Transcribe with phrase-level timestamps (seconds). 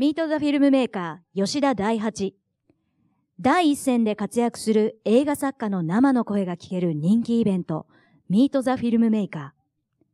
[0.00, 2.34] ミート・ザ・フィルムメーカー、吉田大八。
[3.38, 7.86] 第一線で活躍する映画作家の生の声が聞ける人気イベント、
[8.30, 10.04] ミート・ザ・フィルムメーカー。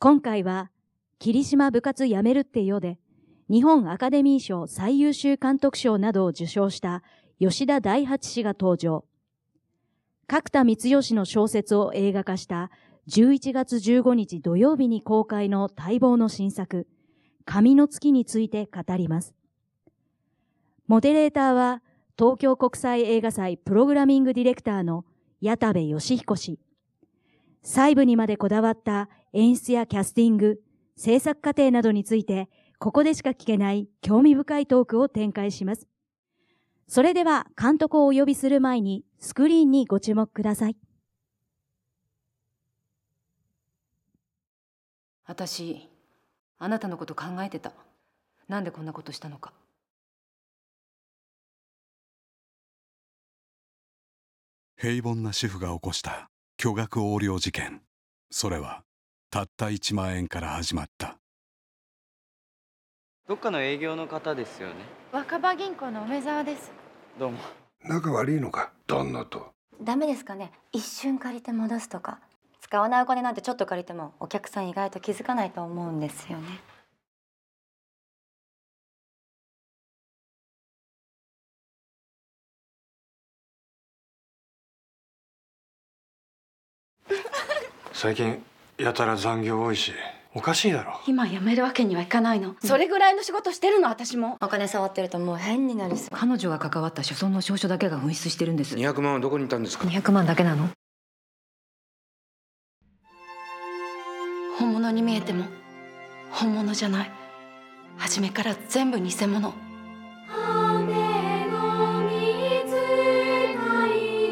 [0.00, 0.72] 今回は、
[1.20, 2.98] 霧島部活やめるってよで、
[3.48, 7.04] 日本アカデミー賞最優秀監督賞などを受賞した
[7.38, 9.04] 吉田大八氏が登場。
[10.26, 12.72] 角田光代氏の小説を映画化した
[13.08, 16.88] 11月15日土曜日に公開の待望の新作、
[17.48, 19.34] 神の月について語ります。
[20.86, 21.82] モデレーターは
[22.18, 25.06] 東京国際映画祭プログラミングディレクターの
[25.40, 26.60] 矢田部義彦氏。
[27.62, 30.60] 細部にまでこだわった演出やキャスティング、
[30.94, 35.88] 制作過程などについて、ここでしか聞けない興味深いトークを展開します。
[36.86, 40.76] それでは監督をお呼びする前にスクリーンにご注目ください。
[45.24, 45.88] 私
[46.60, 47.72] あなたのこと考えてた。
[48.48, 49.52] なんでこんなことしたのか。
[54.76, 57.82] 平凡な主婦が起こした巨額横領事件。
[58.30, 58.82] それは
[59.30, 61.16] たった1万円から始まった。
[63.28, 64.74] どっかの営業の方ですよね。
[65.12, 66.72] 若葉銀行の梅沢です。
[67.18, 67.38] どうも。
[67.84, 68.72] 仲悪いのか？
[68.86, 69.52] 旦那と？
[69.80, 70.50] ダメですかね？
[70.72, 72.20] 一瞬借りて戻すとか
[72.60, 76.60] 使わないお金なんてちょっと借りてもお客さん意外と気づかないと思うんですよね。
[87.92, 88.42] 最近
[88.76, 89.92] やたら残業多いし
[90.34, 91.00] おかしいだろ。
[91.06, 94.36] 今辞めるわけにはいかないの、それぐらいの仕事してるの私も。
[94.40, 96.08] お金触ってるともう変になりそう。
[96.12, 98.76] 彼女が関わった書村の証書だけが紛失してるんです。
[98.76, 100.68] 200万はどこにいたんですか？200万だけなの
[104.58, 105.44] 本物に見えても
[106.30, 107.10] 本物じゃない。
[107.96, 109.54] 初めから全部偽物。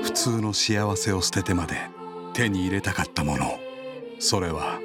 [0.02, 1.76] 普通の幸せを捨ててまで
[2.32, 3.58] 手に入れたかったもの。
[4.18, 4.80] それは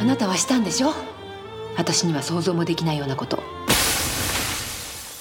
[0.00, 0.92] あなたはしたんでしょ？
[1.76, 3.42] 私には想像もできないようなこと。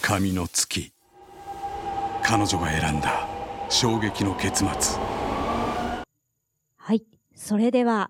[0.01, 0.91] 神の月。
[2.23, 3.28] 彼女が選んだ
[3.69, 4.67] 衝撃の結末。
[4.99, 5.16] はい。
[7.37, 8.09] それでは、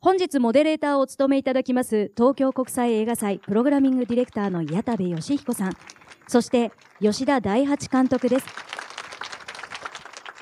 [0.00, 5.76] 本日モデレーターを務めいただきます、東京国際映画祭プログラミングディレクターの矢田部義彦さん、
[6.26, 8.46] そして吉田大八監督です。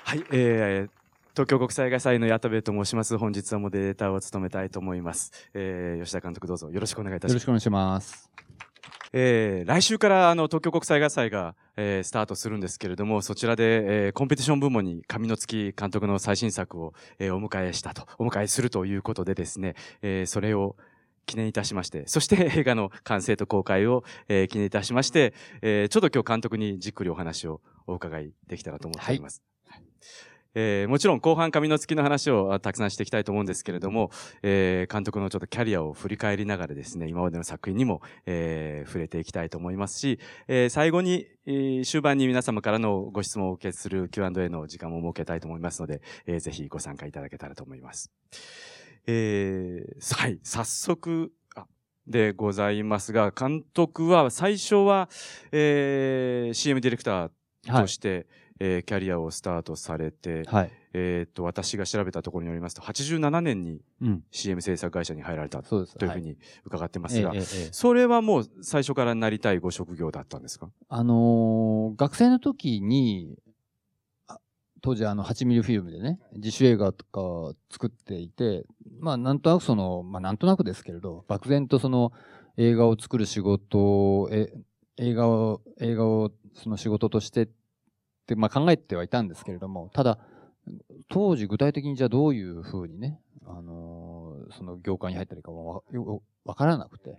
[0.04, 0.90] はい、えー、
[1.34, 3.18] 東京国際映画祭の矢田部と申します。
[3.18, 5.50] 本日はモデレーターを務めたいと思います。
[5.52, 7.48] えー、吉田監督どうぞよろしくお願いいたしますよろしく。
[7.48, 8.30] お願いします。
[9.12, 20.76] えー来週からあの東京国際映画祭が、えースタートするんですけれども、そちらで、えーコンペティション部門に神の月監督の最新作を、えーお迎えしたと、お迎えするということでですね、えーそれを
[21.26, 29.42] 記念いたしまして、そして 映画の完成と公開を、えー記念いたしまして、えーちょうど今日監督にじっくりお話をお伺いできたらと思っております。
[29.68, 29.82] はい
[30.58, 34.10] えーもちろん後半神の月の話をたくさんしていきたいと思うんですけれども、
[34.42, 40.18] えー監督のちょっとキャリアを振り返りながらですね、今までの作品にも、えー触れていきたいと思いますし、
[40.48, 48.10] えー最後に、えー終盤に皆様からのご質問をお受けする Q&A の時間も設けたいと思いますので、えーぜひご参加いただけたらと思います。
[49.06, 51.32] えーはい、早速、
[52.06, 55.10] でございますが、監督は最初は、
[55.52, 58.26] えー CM ディレクターとして、
[58.58, 60.70] えーキャリアをスタートされて、はい。
[60.94, 64.24] えっと、私が調べたところによりますと、87年にうん。
[64.30, 65.62] CM 制作会社に入られた。
[65.62, 67.32] というふうはいに伺ってますが、
[67.72, 70.70] それはもう最初からなりたいご職業だったんですか？
[70.88, 73.36] あのー学生の時に、
[74.26, 74.38] あ
[74.82, 78.64] 当時あの8ミリフィルムでね、自主映画とかを作っていて、
[79.00, 82.12] まあなんとなくその、まあなんとなくですけれど、漠然とその
[82.56, 84.50] 映画を作る仕事を、え
[84.98, 87.52] 映画を、映画をその仕事としてって、
[88.34, 90.18] まあ考えてはいたんですけれども、ただ、
[91.08, 97.18] 当時具体的にじゃあどういうふうにね、あのーその業界に入ったらいいかわよわからなくて、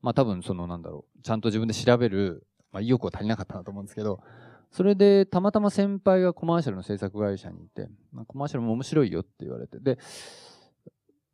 [0.00, 4.20] まあ多分そのなんだろう、ちゃんと自分で調べる、まあ意欲は足りなかったなと思うんですけど、
[4.70, 9.98] それでたまたま先輩がコマーシャルの制作会社にいて、まあ、コマーシャルも面白いよって言われて、で、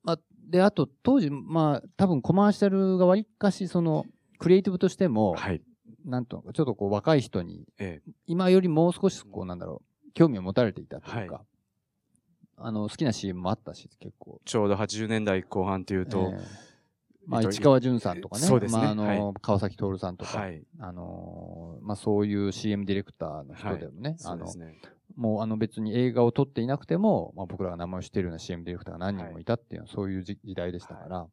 [0.02, 0.18] まあ、
[0.48, 4.06] で、あと当時、まあ多分コマーシャルがわりかしその、
[4.38, 5.62] クリエイティブとしても、はい。
[6.04, 8.12] なんとか、ちょっとこう若い人に、ええ。
[8.26, 11.44] 今よりもう少しこうなんだろう、興味を持たれていたというか、はい。
[12.56, 14.40] あの、好きな CM もあったし、結構。
[14.44, 16.74] ちょうど80年代後半というと、ええ。
[17.26, 18.80] まあ、えっと市川淳さんとかね、そうですね。
[18.80, 19.34] まあ、あの、はい。
[19.40, 20.62] 川崎徹さんとか、はい。
[20.78, 24.46] あのーまあ、そういう CM ディレクターの人でもね、あの。
[25.16, 31.26] もうあの別に映画を撮っていなくても、まあ、僕らが名前を知っているような CM ディレクターが何人もいたっていうのはそういう時時代でしたから、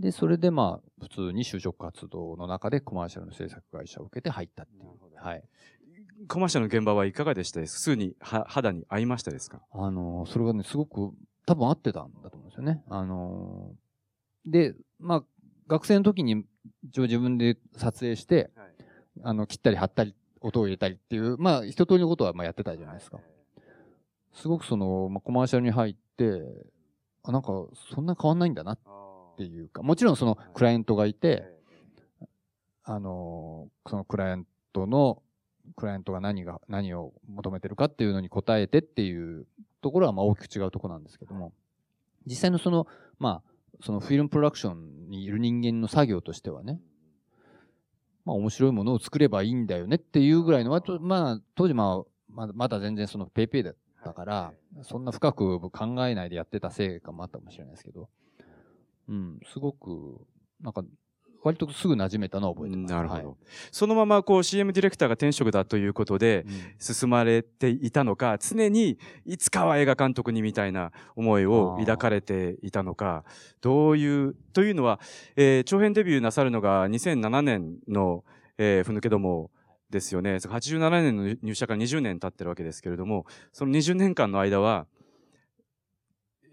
[0.00, 4.88] で、それでまあ、普通に就職活動の中でコマーシャルの制作会社を受けて入ったっていう。
[5.16, 5.44] はい。
[6.26, 9.60] コマーシャルの現場はいかがでしたですすぐには肌に合いましたですか？
[9.72, 11.12] あの、それがね、すごく
[11.46, 12.82] 多分合ってたんだと思うんですよね。
[12.88, 13.74] あの、
[14.46, 15.24] で、まあ、
[15.66, 16.44] 学生の時に
[16.82, 18.50] 一応自分で撮影して、
[19.22, 23.18] あの、切ったり貼ったり、音を入れたりっていう、まあ、一通りのことはまあやってたじゃないですか。
[24.32, 26.42] すごくその、まあ、コマーシャルに入って、
[27.22, 27.48] あ、なんか、
[27.94, 28.78] そんな変わんないんだなっ
[29.40, 31.44] ていうか、もちろんその、クライアントがいて、
[32.84, 35.22] あの、そのクライアントの、
[35.76, 39.46] クライアントが何が、何を求めてるかっていうのに答えてっていう
[39.80, 41.54] ところはまあ大きく違うところなんですけども、
[42.26, 42.86] 実際のその、
[43.18, 43.50] まあ、
[43.82, 46.80] そのフィルムプロダクションにいる人間の作業としてはね、
[48.26, 54.52] まあ面白いものを作ればいいんだよねっていうぐらいの、まあ当時まあ、まだまだ全然そのペイペイだったから、
[54.82, 58.08] そんな深く考えないでやってたせいかもあったかもしれないですけど、
[59.10, 60.20] うん、すごく、
[60.60, 60.82] なんか、
[61.42, 62.94] 割とすぐ馴染めたのは覚えてます。
[62.94, 63.28] なるほど。
[63.28, 63.36] はい
[63.72, 66.44] そのままこう CM ディレクターが転職だということで
[66.78, 73.24] 進まれていたのか、常にいつかは映画監督にみたいな思いを抱かれていたのか、
[73.60, 75.00] どういう、というのは、
[75.36, 78.24] えー長編デビューなさるのが2007年の、
[78.58, 79.50] えー、ふぬけども
[79.90, 80.36] ですよね。
[80.36, 84.86] 87年の入社から20年経ってるわけですけれども、その20年間の間は、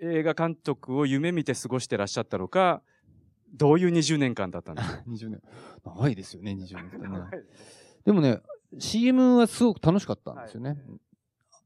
[0.02, 2.82] 映画監督を夢見て過ごしてらっしゃったのか、
[3.54, 5.42] どういう20年間だったんですか 20年。
[5.86, 7.20] 長いですよね、20年ね。
[8.06, 8.42] でもね、
[8.80, 10.78] CM はすごく楽しかったんですよね。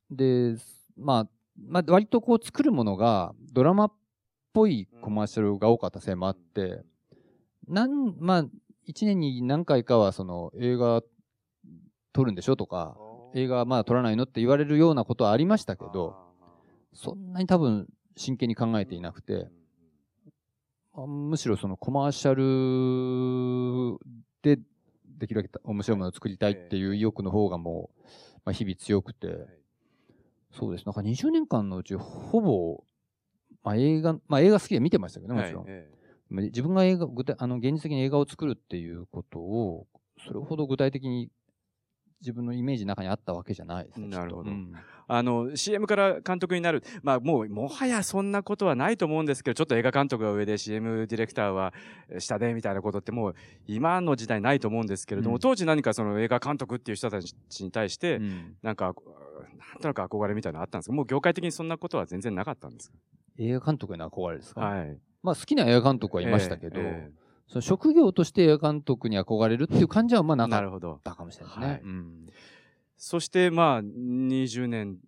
[0.09, 0.55] で、
[0.97, 1.29] まあ、
[1.67, 3.93] まあ、割とこう作るものがドラマっ
[4.53, 6.83] ぽいコマーシャルが多かったせいもあって、
[7.67, 8.43] なん、まあ、
[8.87, 11.01] 1年に何回かはその映画
[12.13, 12.97] 撮るんでしょとか、
[13.33, 16.15] 映画まだ撮らないのって言われるようなことはありましたけど、
[16.93, 19.47] そんなに多分真剣に考えていなくて、
[20.93, 23.97] あむしろそのコマーシャル
[24.41, 24.61] で
[25.17, 28.01] できるだけ面白いものを作りたいっていう意欲の方がもう、
[28.45, 29.47] まあ、日々強くて、
[30.51, 30.85] そうです。
[30.85, 32.83] なんか20年間のうちほぼ、
[33.63, 35.65] まあ映画、まあ映画好きで見てましたけどね、もちろん。
[36.45, 39.87] 自分が映画、具体、あの、現実的に映画を作るっていうことを、
[40.25, 41.29] それほど具体的に
[42.21, 44.07] 自分のイメージの中にあったわけじゃないですね。
[44.07, 44.51] なるほど。
[44.51, 44.73] うん。
[45.07, 51.73] あの CM から監督になる、まあ、もうもはやそんなことはないと思うんですけどちょっと映画監督が上で CM ディレクターは
[52.19, 53.35] 下でみたいなことってもう
[53.67, 55.39] 今の時代ないと思うんですけれども、うん。
[55.39, 58.55] 当時何かその映画監督っていう人たちに対して、うん。
[58.61, 58.93] なんかなん
[59.81, 60.95] となく憧れみたいなのあったんですか？
[60.95, 62.95] もう業界的にそんなことは全然なかったんですか？
[63.37, 64.97] 映画監督への憧れですか、はい。
[65.23, 67.20] まあ好きな映画監督はいましたけど、ええ
[67.51, 71.67] その職業として映画監督に憧れるっていう感じはまあなかっなるほどたかもしれないですね。
[71.67, 72.27] はいうん
[72.97, 74.99] そしてまあ20年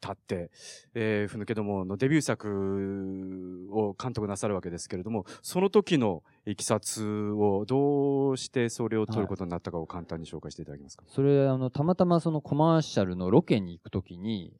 [0.00, 0.50] 経って、
[0.94, 14.54] えー、ふぬけどものデビュー作を監督なさるわけですけれどもその時のいきさつをどうしてそれを取ることになったかを簡単に紹介していただけますか、それ、あの、たまたまそのコマーシャルのロケに行くときに、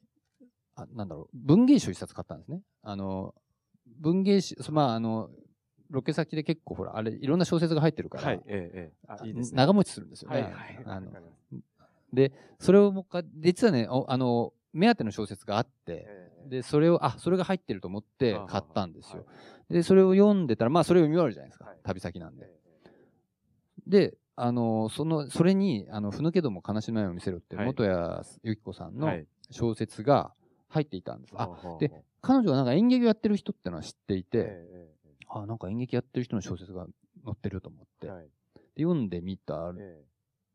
[0.75, 2.61] あ、なんだろう、文芸誌を一冊買ったんですね。
[2.83, 3.33] あの、
[3.99, 5.31] 文芸誌、そまあ、あの、
[5.89, 8.91] ロケ先で結構ほら、あれ、いろんな小説が入ってるから、はいえ
[9.21, 10.41] えいいですね長持ちするんですよね。
[10.41, 11.11] はいはいあの
[12.13, 16.07] で、それをもう一回実はね、おあの、目当ての小説があって、
[16.47, 19.25] で、それを、あ、それが入ってると思って買ったんですよ。
[19.69, 21.71] で、それを読んでたら、まあ、それを読み終わるじゃないですか。
[21.83, 22.49] 旅先なんで。
[23.85, 27.93] で、あの、その、それに、あの、ふぬけども悲しみを見せろって、はい元谷
[28.43, 30.31] 由紀子さんのはい小説が
[30.69, 31.33] 入っていたんです。
[31.35, 31.91] あで、
[32.21, 34.88] 彼女がなんか演劇をやってる人ってのは知っていて、ええ
[35.29, 36.85] あ、なんか演劇やってる人の小説が
[37.23, 38.29] 載ってると思って、はい。
[38.75, 40.03] で読んでみたえ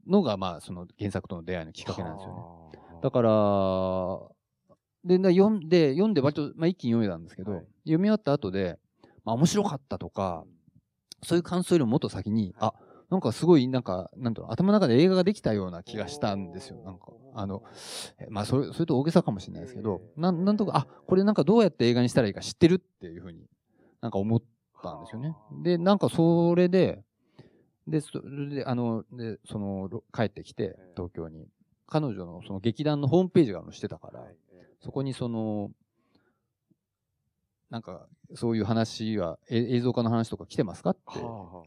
[0.07, 2.41] のが、まあ、その原作との出会いのきっかけなんですよね。
[2.41, 4.19] はあだから、
[5.05, 7.61] で、だ読んで、読んで割と、まあ、一気に読めたんですけど、はい。
[7.85, 8.79] 読み終わった後で、
[9.25, 10.45] まあ、面白かったとか、
[11.23, 12.73] そういう感想よりももっと先に、あ、
[13.11, 16.79] なんかすごい、なんか、なんだろう、頭の中で映画ができたような気がしたんですよ。
[16.83, 17.63] なんか、あの、
[18.19, 23.47] えまあ、それ、それと大げさかもしれないですけど、なん、なんとか、あ、これなんかどうやって映画にしたらいいか知ってるっていうふうに
[24.05, 24.43] なんか思っ
[24.85, 25.35] たんですよね。
[25.63, 27.03] で、なんかそれで、
[27.87, 31.49] で、それで、あの、で、その、ろ帰ってきて、東京に。
[31.87, 34.21] 彼女のその劇団のホームページがあるのしてたから、
[34.81, 35.71] そこにその、
[37.71, 41.01] なんか、そういう話は、え映像化の話とか来てますかって、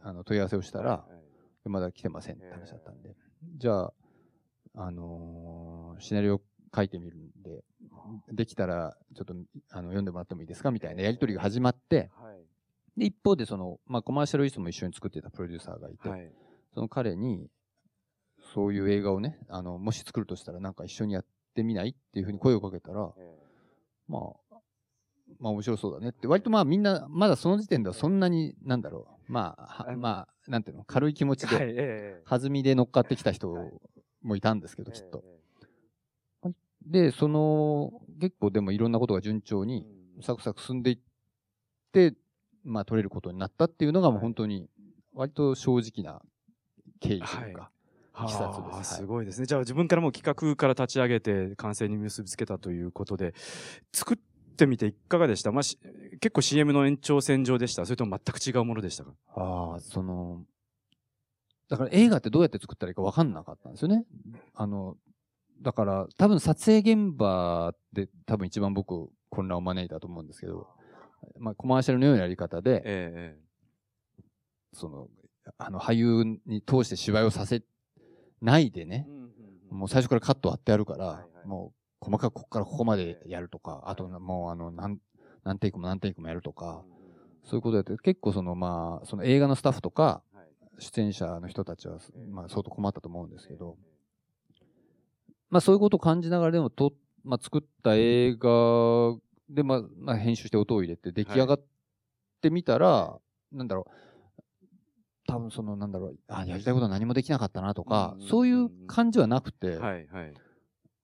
[0.02, 1.06] あの、問い合わせをしたら、
[1.64, 3.14] まだ来てませんって話だったんで、
[3.58, 3.92] じゃあ、
[4.74, 6.40] あのーシナリオ
[6.74, 7.64] 書いてみるんで、
[8.32, 9.34] できたら、ちょっと、
[9.70, 12.10] あの、読んでもらってもいいですかみたいなやりとりが始まって、
[12.98, 16.30] で、一方でその、まあ、コマーシャルイスも一緒に作ってたプロデューサーがいて、はい。
[16.74, 17.48] その彼に、
[18.54, 21.24] そういう映画をね、あの、もし作るとしたらなんか一緒にやっ
[21.54, 23.10] てみないっていうふうに声をかけたら、
[24.08, 24.54] まあ、
[25.38, 33.54] まあ面白そうだねって、割とまあみんな、まだその時点ではそんなに、なんだろう、まあ、はまあ、なんていうの、軽い気持ちはい、で、え弾みで乗っかってきた人
[34.22, 35.22] もいたんですけど、きっと。
[36.86, 39.86] で、その、結構でもいろんなことが順調に、
[40.22, 40.98] サクサク進んでいっ
[41.92, 42.14] て、
[42.68, 44.68] まあ、取れることになったっていうのがもう本当に、
[45.14, 46.20] 割と正直な
[47.00, 47.60] 経緯というか。
[47.62, 49.46] はあはいすごいですね。
[49.46, 53.32] じゃあ自分からも企画から立ち上げて完成に結びつけたということで、
[53.92, 54.16] 作っ
[54.56, 55.52] てみていかがでした？
[55.52, 55.78] まあ、し
[56.20, 57.86] 結構 CM の延長線上でした？
[57.86, 59.12] それとも全く違うものでしたか？
[59.36, 60.42] ああ、その、
[61.68, 64.04] だから映画ってどうやって作ったらいいか分かんなかったんですよね。
[64.52, 64.96] あの、
[65.62, 70.66] だから多分撮影現場で多分一番僕混乱を招いたと思うんですけど、
[71.38, 73.38] まあコマーシャルのようなやり方で、え
[74.72, 75.08] その、
[75.56, 77.62] あの俳優に通して芝居をさせ
[78.40, 79.06] ないでね、
[79.70, 84.98] もう最初からカット割ってやるから、もう細かくここからここまでやるとか、あともうあの何、
[85.44, 86.84] 何テイクも何テイクもやるとか、
[87.44, 90.22] そういうことやって、結構そのまあ、その映画のスタッフとか、
[90.78, 91.98] 出演者の人たちは、
[92.30, 93.76] まあ相当困ったと思うんですけど、
[95.50, 96.92] まあそういうことを感じながらでもと、
[97.24, 99.16] まあ作った映画
[99.48, 101.64] で、まあ、まあ編集して音を入れて出来上がっ
[102.40, 103.18] てみたら、
[103.52, 104.08] なんだろう、
[105.26, 110.34] 多分そのなんだろう、あ、やりたいことは何もできなかったなとか、そういう感じはなくて、はいはい。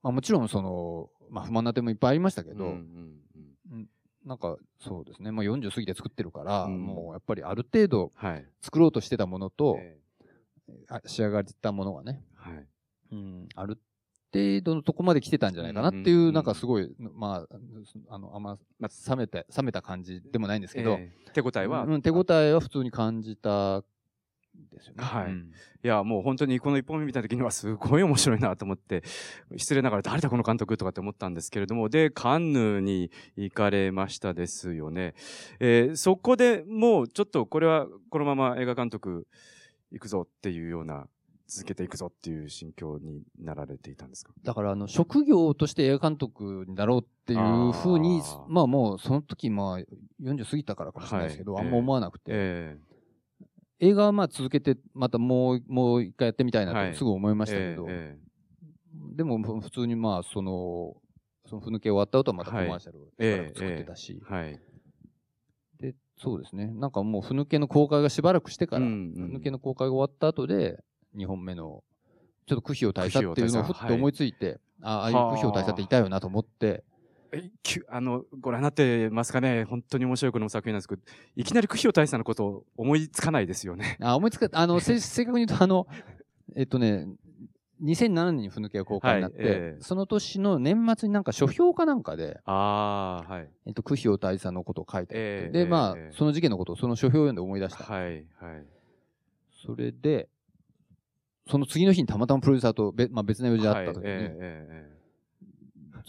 [0.02, 3.20] まあもちろんその、まあ不満な点もいっぱいありましたけど、うん
[4.24, 8.46] なんかそうですね、まあ40過ぎて作ってるから、もうやっぱりある程度はい。
[8.62, 9.78] 作ろうとしてたものと、
[10.88, 12.66] あ仕上がったものがね、はい。
[13.12, 13.78] うん、ある
[14.34, 17.56] 程度のとこまで来てたんじゃないかなっていう、なんかすごい、まあ、
[18.08, 23.82] あの、あんま、冷めて、冷めた感じでもないんですけど、ええ手応えはうん、手応えは普通に感じた
[24.72, 25.04] ですよね。
[25.04, 25.26] はい。
[25.26, 29.02] うんいや、もう本当にこの一本目見た時にはすごい面白いなと思って、
[29.54, 35.14] 失礼ながら誰だこの監督とかって思ったんですけれども、で、カンヌに行かれましたですよね。
[35.60, 39.26] えーそこでもうちょっとこれはこのまま映画監督
[39.92, 41.06] 行くぞっていうような、
[41.46, 44.32] 続けていくぞっていう心境になられていたんですか？
[44.42, 49.78] だから、あの、職業として映画監督になろうっていうふうに、まあもう、その時、まあ、
[50.22, 51.64] 40過ぎたからかもしれないですけど、はい。
[51.64, 52.78] あんま思わなくて、え
[53.80, 56.92] 映画はまあ続けて、またもう、もう一回やってみたいなはい。
[56.92, 58.18] とすぐ思いましたけど、え
[59.16, 60.96] でもふ普通にまあ、その、
[61.46, 63.08] そのふぬけ終わった後はまたコマーシャルを
[63.54, 64.58] 作ってたし、はい。
[65.78, 66.68] で、そうですね。
[66.68, 68.88] なんかもう、ふぬけの公開がしばらくしてから、ふ
[69.28, 70.82] ぬけの公開が終わった後で、
[71.16, 71.82] 2本目の、
[72.46, 76.84] ちょっと苦行大佐っていうのをふっと思いついて、あああいう苦行大佐っていたよなと思って、
[77.32, 79.64] えきゅあの、ご覧になってますかね？
[79.64, 81.02] 本当に面白いこの作品なんですけど、
[81.36, 83.96] いきなり苦行大佐のことを思いつかないですよね。
[84.00, 85.86] あ、思いつか、あの、せ 正確に言うと、あの、
[86.54, 87.08] えっとね、
[87.82, 93.48] 2007年にふぬけが公開になって、はいええその年の年末になんか書評かなんかで、ああ、はい。
[93.66, 97.84] えっと、苦行大佐のことを書いてて、ええで、まあ、ええその事件のことをその書評を読んで思い出した。
[97.84, 98.66] はい、はい。
[99.66, 100.28] それで、
[101.46, 104.94] その次の日にたまたまプロデューサーとべ、まあ、別の用事があった時に、はいえええ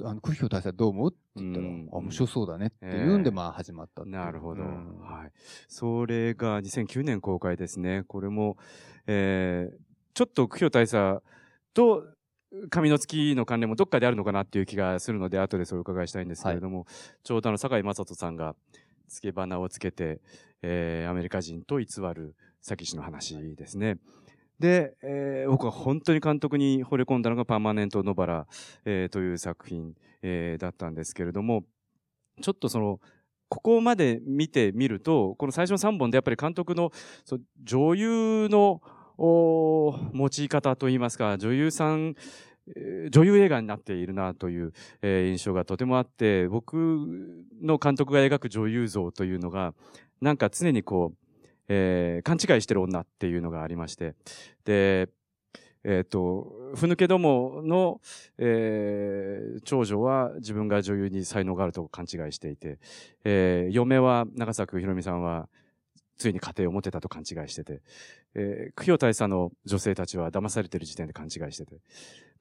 [0.04, 4.18] あの、苦行大佐どう思うって言ったら、あ、面白そうだねって言うんで、まあ始まったっていう。
[4.18, 5.00] なるほど、うん。
[5.00, 5.32] はい。
[5.70, 8.04] それが2009年公開ですね。
[8.08, 8.58] これも、
[9.08, 9.78] えー、
[10.14, 11.24] ちょっと苦行大佐
[11.74, 12.04] と
[12.70, 16.88] 神の月の関連もどっかであるのかなっていう気がするので、後でそれをお伺いしたいんですけれども、
[17.24, 18.56] ちょうどあの、坂井正人さんが、
[19.08, 20.20] 付け花をつけて、
[20.62, 23.98] えー、アメリカ人と偽る詐欺師の話ですね。
[24.60, 28.48] で、えー僕は本当に監督に惚れ込んだのがパーマネント・ノバラ、
[28.86, 31.64] えーという作品、えーだったんですけれども、
[32.42, 33.00] ちょっとその、
[33.50, 36.92] ここまで見てみると、この最初の3本でやっぱり監督の
[37.26, 38.82] そ女優の
[39.18, 42.16] お用い方といいますか、女優さん、
[43.12, 46.76] 女優映画になっているなという、えー印象がとてもあって、僕
[47.62, 49.74] の監督が描く女優像というのが、
[50.22, 51.25] なんか常にこう、
[51.68, 54.16] えー勘違いしてる女っていうのがありまして、
[54.64, 55.10] で、
[55.84, 58.02] えっ、と、ふぬけどもの、
[58.38, 62.80] えー長女は自分が女優に才能があると勘違いしていて、
[63.24, 65.48] えー嫁は長作ひろみさんは
[66.18, 67.82] ついに家庭を持てたと勘違いしてて、
[68.36, 71.76] えー、苦行大佐の女性たちは騙されてる時点で勘違いしてて、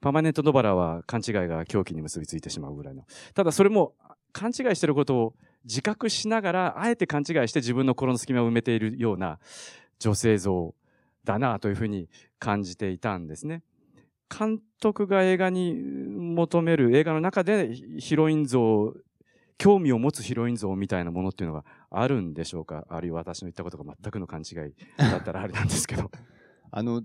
[0.01, 3.05] パーマネントノバラは勘違いが狂気に結びついてしまうぐらいの。
[3.33, 3.93] ただそれも
[4.31, 5.33] 勘違いしてることを
[5.65, 9.39] 自覚しながら、あえて勘違いして自分の心の隙間を埋めているような
[9.99, 10.73] 女性像
[11.23, 12.07] だなというふうに
[12.39, 13.63] 感じていたんですね。
[14.29, 18.93] 監督が映画に求める映画の中でヒロイン像、
[19.57, 22.85] 興味を持つヒロイン像みたいなものっていうのがあるんでしょうか？
[22.89, 26.11] あるいは私の言ったことが全くの勘違いだったらあれなんですけど。
[26.71, 27.03] あの、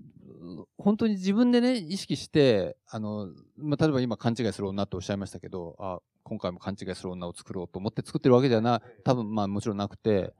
[0.77, 10.33] 本当に自分でね、意識して、あの、まあ、例えば今勘違いする女とおっしゃいましたけど、あ、今回も勘違いする女を作ろうと思って作ってるわけではな、多分まあもちろんなくて、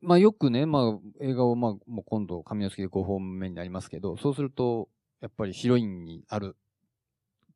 [0.00, 4.88] まあよくね、まあ映画をまあもう今度神の月で5本目になりますけど、そうすると、
[5.20, 6.56] やっぱりヒロインにある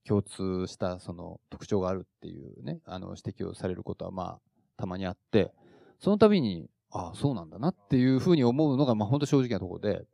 [0.05, 4.41] 共通したその特徴があるっていうね、あの指摘をされることはまあ
[4.77, 5.53] たまにあって、
[5.99, 10.05] その度に、ああ、そうなんだなっていうふうに思うのがまあ本当正直なところで、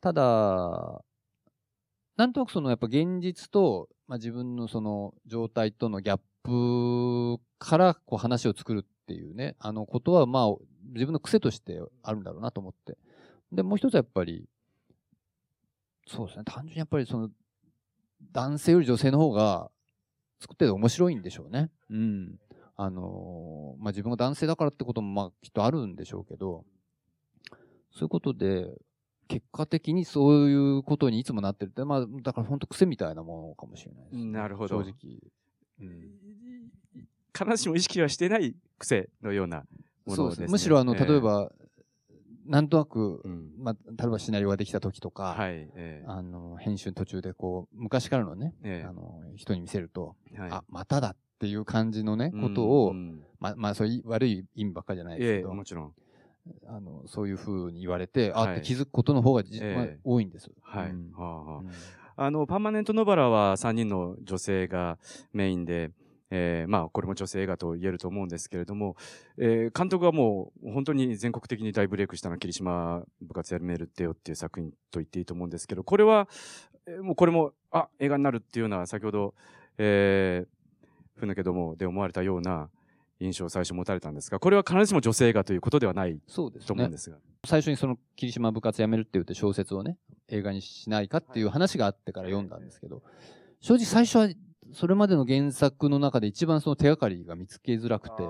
[0.00, 1.02] ただ、
[2.18, 10.54] なんとなくそのやっぱ現実と、まあ、自分のその状態とのギャップからこう話を作るっていうね、あのことはまあ
[10.92, 12.98] 自分の癖としてあるんだろうなと思って。
[13.52, 14.48] で、もう一つはやっぱり、
[16.08, 17.30] そうですね、単純にやっぱりその
[18.32, 19.70] 男性より女性の方が
[20.40, 21.70] 作ってて面白いんでしょうね。
[21.88, 22.38] うん。
[22.74, 26.64] あのーまあ、自分が男性だからってこともまあきっとあるんでしょうけど、
[27.92, 28.72] そういうことで、
[29.28, 34.24] 結果的にそういうことにいつもなってるって、まあ、だから本当癖みたいなものかもしれないです、ね。
[34.24, 35.18] なるほど正直。
[35.80, 36.18] うん。
[37.36, 39.64] 必ずしも意識はしてない癖のような
[40.06, 40.16] も。
[40.16, 40.46] のですすね。
[40.48, 41.52] むしろあの、ええ例え、ば、
[42.46, 55.92] なんとなく、うんまあ、例えばシナリオができた時とか、はい、ええあの、編集の途中でこう、昔からのね、ええあの、人に見せると、はいあ、まただっていう感じのね、うんことを、うんまあ、まあ、そういう悪い意味ばっかりじゃないですええけど、もちろん。
[56.66, 58.56] あの、そういうふうに言われて、あはい。
[58.56, 59.74] って気づくことの方がじ、ええ。
[59.76, 60.50] まあ多いんです。
[60.62, 60.90] はい。
[60.90, 61.12] うん。
[61.12, 61.60] はあはあ。
[61.60, 61.70] うん。
[62.16, 64.98] あの、パーマネントノバラは3人の女性が
[65.32, 65.92] メインで、
[66.30, 68.96] えーまあ、これも女性映画と言えると思うんですけれども、
[69.38, 76.28] えー監督はもう本当に全国的に大ブレイクしたのは霧島部活やめるってよっていう作品と言っていいと思うんですけど、これは、
[76.86, 79.34] えーもうこれも、あ、映画になるっていうような、先ほど、
[79.78, 82.68] えー、ふぬけどもで思われたような
[83.20, 86.98] 印象を最初持たれたんですが、これは必ずしも女性映画ということではないそうですねと思うんで。
[86.98, 87.16] すが。
[87.46, 89.96] 最初にその霧島部活やめるって言って小説をね、
[90.28, 93.02] 映画にしないかっていう話があってから読んだんですけど、
[93.60, 94.28] 正直最初は
[94.72, 98.22] それまでの原作の中で一番その手がかりが見つけづらくて、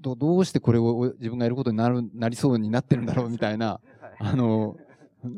[0.00, 3.80] どどうしてこれを自分がやることになる、なりそうになってるんだろうみたいな、
[4.20, 4.76] あの、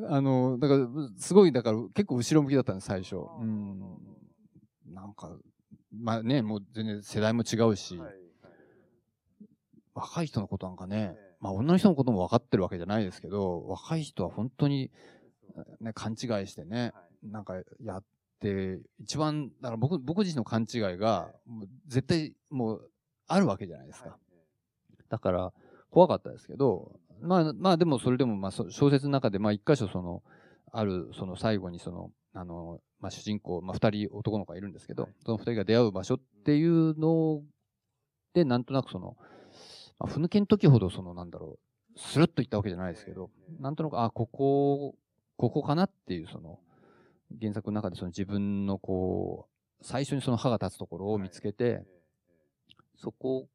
[0.08, 3.16] あの、だから、すごい、だから結構後ろ向きだったんです、最初。
[3.16, 3.80] うん。
[4.92, 5.34] なんか、
[5.92, 8.00] まあね、もう全然世代も違うし、
[9.94, 14.90] 若い人のことなんかね、まあ女の人のことも分かってるわけじゃないですけど、若い人は本当に、
[15.80, 18.04] ね、勘違いしてね、なんかやっ
[18.40, 21.32] て、一番、だから僕、僕自身の勘違いが、
[21.86, 22.90] 絶対もう
[23.26, 24.16] あるわけじゃないですか。
[25.08, 25.52] だから、
[25.90, 30.22] 怖かったですけど、まあ、まあでもそれでも、まあそ小説の中で、まあ一箇所その、
[30.72, 37.42] ある、その最後にその、あの、まあ主人公、まあ二人男の子がいるんですけど、その二人が出会う場所っていうの
[38.34, 39.16] で、なんとなくその、
[39.98, 41.58] まあ、ふぬけの時ほどその、なんだろ
[41.94, 44.94] う、スルッといったわけじゃないですけど、なんとなく、あ、ここ、
[45.36, 46.58] ここかなっていう、その、
[47.40, 49.48] 原作の中でその自分のこ
[49.80, 51.84] う、最初にその歯が立つところを見つけて、
[52.96, 53.48] そこ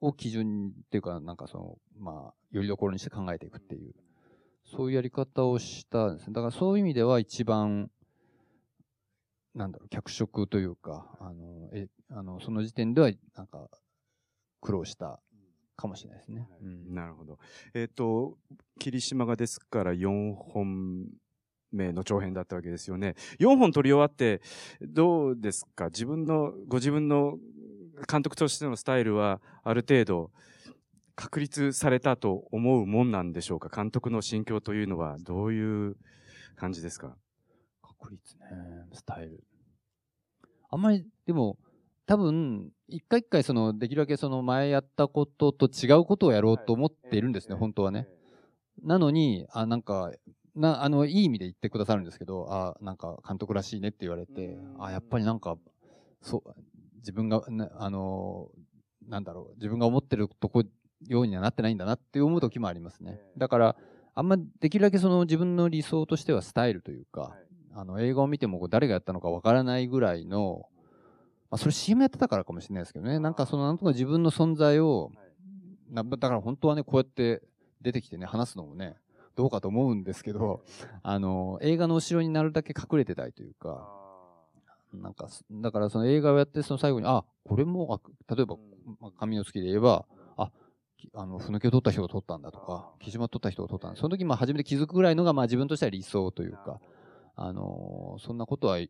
[0.00, 3.94] を基準っていうか、なんかその、まあ、よりどころにして考えていくっていう、
[4.64, 6.32] そういうやり方をしたんですね。
[6.32, 7.90] だからそういう意味では一番、
[9.54, 13.68] なんだろう、脚色というか、あの、え、あの、その時点では、なんか、
[14.60, 15.20] 苦労した
[15.76, 16.48] かもしれないですね。
[16.62, 17.38] うんなるほど。
[17.74, 18.38] えっ、と、
[18.78, 21.06] 霧島がですから4本
[21.72, 23.14] 目の長編だったわけですよね。
[23.38, 24.40] 4本撮り終わって、
[24.82, 25.86] どうですか？
[25.86, 27.38] 自分の、ご自分の
[28.10, 30.30] 監督としてのスタイルは、ある程度、
[31.16, 33.68] 確立されたと思うもんなんでしょうか？
[33.74, 35.96] 監督の心境というのは、どういう
[36.56, 37.16] 感じですか？
[38.00, 38.46] 確率ね、
[38.92, 39.44] スタイル。
[40.70, 41.58] あんまり、でも、
[42.06, 48.08] 多分、一回一回その、できるだけその前やったことと違うことをやろうと思っているんですね、本当はね。
[48.82, 50.12] なのに、あ、なんか、
[50.54, 55.56] な、あの、いい意味で言ってくださるんですけど、あ、なんか監督らしいねって言われて、あ、やっぱりなんか、
[56.22, 56.54] そう、
[56.96, 58.50] 自分が、なあの、
[59.06, 60.64] なんだろう、自分が思ってるとこ
[61.06, 63.20] ようにはなってないんだなって思う時もありますね。
[63.36, 63.76] だから、
[64.14, 67.36] あんまできるだけその自分の理想としてはスタイルというか、
[67.80, 70.66] あの映画を見てもこう誰がやったのかわからないぐらいの、
[71.50, 75.10] まあ、それ CM やってたからかもしれないですけどね、なんかそのなんとか自分の存在を、
[75.90, 77.42] なだから本当はね、こうやって
[77.80, 78.96] 出てきてね、話すのもね、
[79.34, 80.62] どうかと思うんですけど、
[81.02, 83.88] あの、映画の後ろになるだけ隠れてたいというか、
[84.92, 88.56] なんか、だからその映画をやって、その最後に、あ、これも、あ例えば、
[89.00, 90.04] まあ、紙の月で言えば、
[90.36, 90.50] あ、
[90.98, 93.96] きあの、ふぬけを取った人が取ったんだとか、木島を取った人が取ったんだ。
[93.96, 96.78] その時、まあ、初めて気づくぐらいのが、まあ、自分としては理想というか、
[97.42, 98.88] あのーそんなことはよ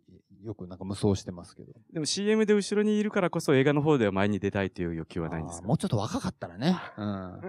[0.57, 1.73] くなんか無双してますけど。
[1.93, 7.41] でも CM で後ろにいるからこそ映画の方では前に出たいという欲求はないんですかもうちょっと若かったらね、うん。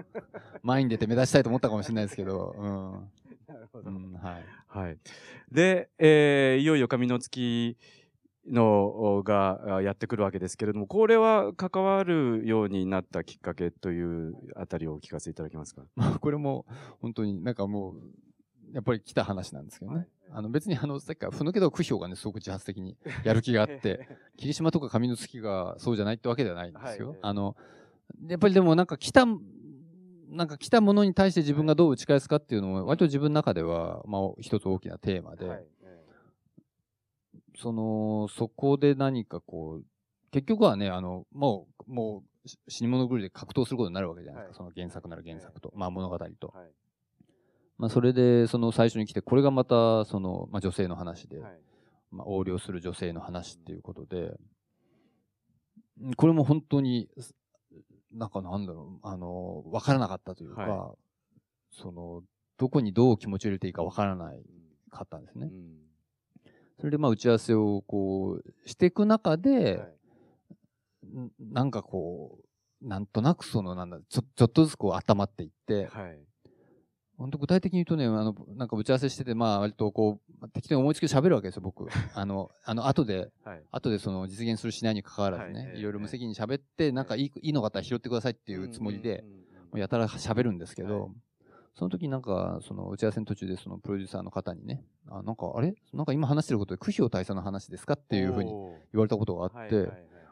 [0.62, 3.52] 前に出て目立ちたいと思ったかもしれないですけど、うん。
[3.52, 4.44] なるほうん、はい。
[4.68, 4.98] はい。
[5.50, 7.76] で、えーいよいよ神の月
[8.46, 15.82] のがやってくるわけですけれども、これは関わるようになったきっかけというあたりをお聞かせいただけますか？
[15.96, 16.66] まあ、これも
[17.00, 17.94] 本当になんかもう、
[18.72, 20.06] やっぱり来た話なんですけどね。
[20.34, 27.10] あの別にあの、さっきから、ふぬけど区評がね、すごく自発的にやる気があって、 霧島とか上の月がそうじゃないってわけではないんですよ。
[27.10, 27.56] はいあの、
[28.26, 29.26] やっぱりでもなんか来た、
[30.28, 35.66] なんか来たものに対して自分がどう打ち返すかっていうのも、割と自分の中では、まあ一つ大きなテーマで、はい
[37.58, 39.84] その、そこで何かこう、
[40.30, 44.56] 結局はね、あの、もう、もう、し死に物狂いで格闘することになるわけじゃないですか。
[44.58, 46.48] その原作なら原作と、まあ物語と。
[46.48, 46.70] はい
[47.82, 51.52] まあそれで、その最初に来て、これがまた、その、まあ女性の話で、はい。
[52.12, 54.36] まあ横領する女性の話っていうことで、
[56.00, 57.34] うんこれも本当に、す
[58.12, 60.94] なんかなんだろう、あの、わからなかったというか、は
[61.72, 62.22] その、
[62.56, 64.40] どこにどう気持ちを入れていいかわからない
[64.90, 65.48] かったんですね。
[65.50, 65.74] うん。
[66.78, 69.82] それでまあ打ち合わせをこうしていく中で、
[71.40, 72.38] なんかこ
[72.80, 76.18] う、なんとなくそのなんだ、ちょちょっとずつこう温まっていって、はい
[77.22, 81.86] 本当具体的に言うとね、あの、なんか打ち合わせしてて、まあ割とこう、適当に思いつきで喋るわけですよ、僕。
[82.14, 83.62] あの、あの、後で、はい。
[83.70, 85.78] 後でその実現するしないに関わらずね、はい。
[85.78, 89.24] いろいろ無責任に喋って、なんかいいいいのがあったら拾ってくださいっていうつもりで、
[89.76, 91.10] やたら喋るんですけど、はい。
[91.74, 95.74] その時なんか、その打ち合わせの途中でそのプロデューサーの方にね、あ、なんか、あれ？
[95.94, 99.88] なんか今話してることで、区評大佐の話ですかっていうふうに言われたことがあって、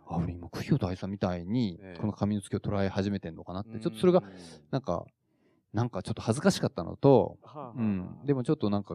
[0.07, 4.23] あ、俺今、区評大佐みたいにええ、この髪の付けを捉え始めてんのかなって、ちょっとそれが、
[4.71, 5.07] なんか、
[5.73, 7.79] なんかちょっと恥ずかしかったのと、はあ。
[7.79, 8.95] うん、でもちょっとなんか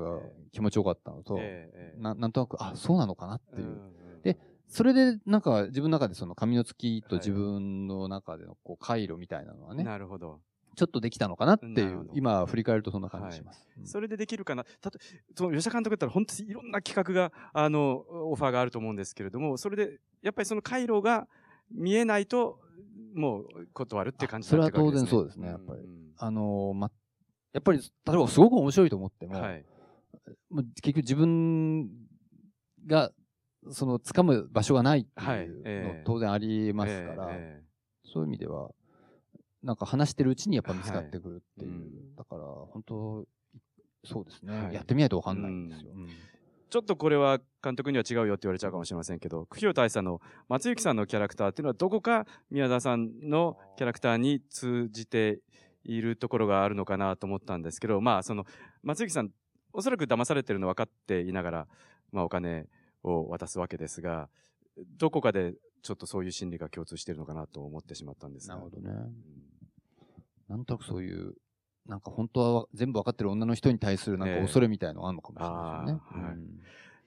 [0.52, 2.02] 気持ちよかったのと、ええええ。
[2.02, 3.68] ななんとなく、あ、そうなのかなっていう。
[3.68, 10.42] んんでそれで、なんか自分の中でその髪の付きと自分の中でのこう回路みたいなのはね、なるほど。
[10.76, 13.66] ちょっとできたのかなっていう今振り返るとそんな感じします。
[13.80, 13.88] うん。
[13.88, 14.66] それでできるかな？
[14.82, 15.00] たと
[15.34, 21.30] その吉田監督だったら本当にいろんな企画が、あの、オファーがあると思うんですけれども、それで、やっぱりその回路が
[21.72, 22.60] 見えないと、
[23.14, 25.80] もう断るっていう感じそれはになってくるわけ当然そうですね、やっぱり。
[25.80, 26.92] うんうんあのーま、
[27.54, 29.66] やっぱり、例えばすごく面白いと思っても、はい。
[30.50, 31.90] もう結局自分
[32.88, 33.12] が、
[33.70, 37.64] その、掴む場所がないってはいいうええの当然ありますから、え
[38.04, 38.72] そういう意味では、
[39.64, 41.72] なんか話してるうちにやっぱ見つかってくるっていう。
[41.72, 43.26] はいうんだから、本当
[44.06, 45.92] そうですね、はいやってみないとわかんないんですよ。
[45.94, 46.08] うん
[46.68, 55.40] ちょっとこれは監督には違うよって言われちゃうかもしれませんけど、九評大佐の松幸さんのキャラクターっていうのはどこか宮田さんのキャラクターに通じて
[55.86, 58.46] いるところがあるのかなと思ったんですけど、まあその
[58.84, 59.32] 松幸さん、
[59.72, 61.68] おそらく騙されてるの分かっていながら、
[62.12, 62.68] まあお金
[63.04, 64.30] を渡すわけですが、
[64.98, 68.56] どこかでちょっとそういう心理が共通しているのかなと思ってしまったんですが。
[68.56, 68.94] なるほどね。
[70.50, 71.36] なんとなくそういう、
[71.86, 76.22] なんか本当は全部わかってる女の人に対するなんかええ恐れみたいのがあるのかもしれないですよね。
[76.22, 76.62] あーはいうん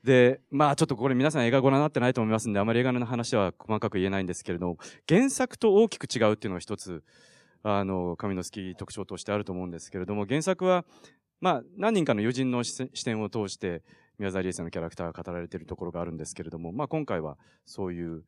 [0.05, 7.03] で、まあちょっとこれ皆さん映画ご覧になってないと思いますんで、あまり映画の話は細かく言えないんですけれども、原作と大きく違うっていうのが一つ、
[7.62, 10.85] あの、神の好き特徴としてあると思うんですけれども、原作は、
[11.40, 13.83] まあ何人かの友人の視点を通して、
[14.18, 18.25] 宮沢りえさんのキャラクターが語られているところがあるんですけれども、まあ今回はそういう、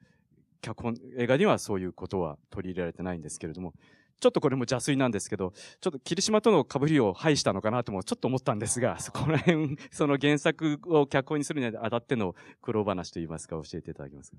[0.63, 3.73] 脚本、映画にはそういうことは取り入れられてないんですけれども、
[4.21, 14.37] ちょっとこれも邪推なんですけど、ちょっと霧島との被りを排したのかなともちょっと思ったんですが、 そこら辺、その原作を脚本にするにあたっての苦労話といいますか、教えていただけますか？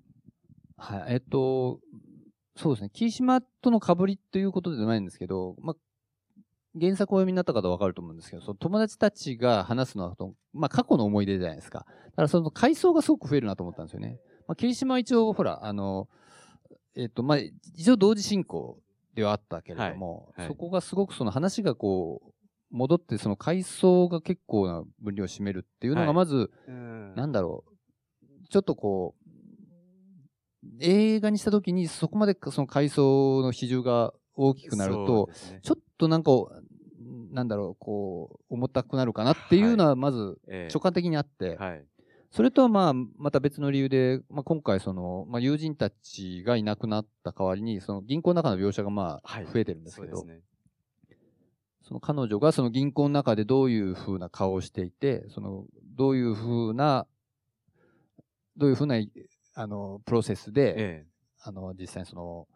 [0.77, 1.79] はい、えっと、
[2.55, 5.75] そうですね、霧島との被りということではないんですけど、まあ、
[6.79, 10.15] 原作をお読みになった方はわかると思うんですけど、その友達たちが話すのは、
[10.53, 11.79] まあ、過去の思い出じゃないですか。
[11.79, 14.19] だからその階層がすごく増えるなと思ったんですよね。
[14.47, 16.07] まあ、霧島は一応、ほら、あの、
[16.95, 18.79] えっと、まあ、一応同時進行
[19.15, 20.41] ではあったけれども、はい。
[20.41, 20.47] はい。
[20.47, 22.31] そこがすごくその話がこう、
[22.69, 26.07] 戻ってその階層が結構な分量を占めるっていうのはい。
[26.07, 27.15] がまず、うん。
[27.15, 29.20] なんだろう、ちょっとこう、
[30.79, 36.31] 映画にしたときにそこまでその階層の比重が大きくなると、ねちょっとなんか、
[37.31, 41.85] なんだろう、こう、重たくなるかなっていうのはまずええ直感的にあって、はい。
[42.31, 50.25] それとはまあ、また別の理由で、まあ今回その、まあ友人たちがいなくなった代わりに、その銀行の中の描写がまあはい増えてるんですけど、そ。
[51.81, 55.65] その彼女がその銀行の中でどういう風な顔をしていて、その
[55.97, 57.05] どういう風な、
[58.55, 58.95] どういう風な、
[59.53, 61.05] あの、プロセスで、え
[61.43, 62.47] あの、実際にその、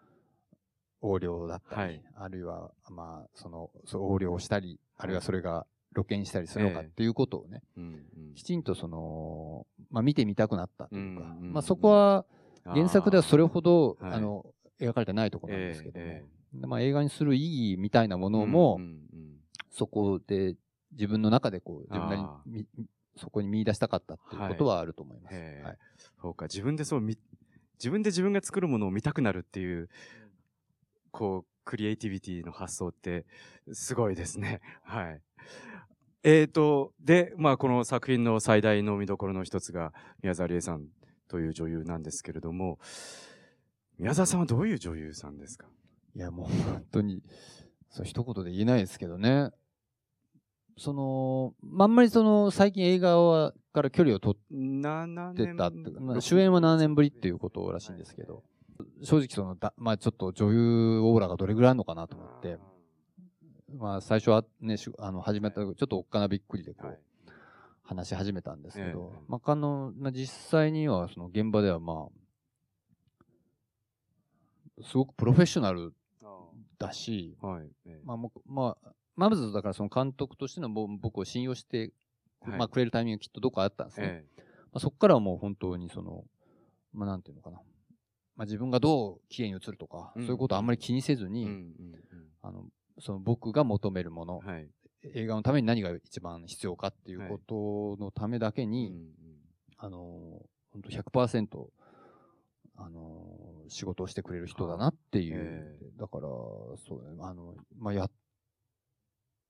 [1.01, 2.01] 横領だったり、はい。
[2.15, 6.85] あるいは、まあ、その、そう横領をしたり、あるいはそれが露見したりするのかええ。
[6.87, 8.33] っていうことをね、えうんうん。
[8.35, 12.25] きちんとその、まあ見てみたくなったというか、うんうんうんまあそこは
[12.65, 14.13] 原作ではそれほど、はい。
[14.13, 14.45] あの、
[14.79, 16.23] 描かれてないところなんですけども、え
[16.61, 19.35] まあ映画にする意義みたいなもえのも、うんうんうん。
[19.71, 20.55] そこで
[20.91, 22.65] 自分の中でこう、自分なりに
[23.17, 25.35] そこに見出したかったっていうことはあると思います。
[25.35, 25.77] へーはい
[26.21, 27.17] そうか、自分でそう見、
[27.77, 29.89] 自分で自分が作るものを見たくなるっていう、
[31.11, 33.25] こう、クリエイティビティの発想って、
[33.71, 34.61] すごいですね。
[34.83, 35.21] はい。
[36.23, 40.87] えーと、で、まあ、この作品の最大の見どころの一つが、宮沢りえさん
[41.27, 42.79] という女優なんですけれども、
[43.97, 45.67] 宮沢さんはどういう女優さんですか？
[46.15, 47.23] いや、もう本当に、
[47.89, 49.51] そう一言で言えないですけどね。
[50.77, 58.43] その、まああんまりその、最近映画はから距離を取7って年たってまあ、主演は7年ぶりっていうことらしいんですけど、
[59.03, 62.57] 正直そのだ、まあちょっと女優オーラがどれぐらいあるのかなと思って、
[63.77, 66.99] まあ最初はね、しあの、始めた時ちょっとおっかなびっくりでこう、
[67.83, 69.19] 話し始めたんですけど、ええ。
[69.27, 72.07] まあ、あの、まあ、実際にはその現場ではま
[74.79, 75.93] あ、すごくプロフェッショナル
[76.79, 77.67] だし、はい。
[77.85, 77.99] ええ。
[78.03, 81.93] まあ、まあ、まずだからその監督としてのぼ僕を信用して、
[82.41, 84.25] はいまあ、くれるタイミングがきっとどこかあったんですね。
[84.37, 84.41] え
[84.75, 86.25] まあ、そこからはもう本当にその、
[86.93, 87.61] まあ、なんていうのかな。
[88.35, 91.73] まあ、自分がどう綺麗に映るとか、うんそういうことをあんまり気にせずえに、うんうん
[92.41, 92.65] あの、
[92.99, 94.69] その僕が求めるもの、うんはい。
[95.13, 97.39] 映画のために何が一番必要かっていうこ
[97.97, 99.13] とのためだけに、
[99.77, 101.67] あの、本当100%、
[102.77, 105.37] あの、仕事をしてくれる人だなっていう。
[105.37, 108.11] えだから、そうあの、まあ、やっ